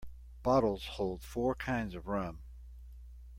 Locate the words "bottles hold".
0.41-1.21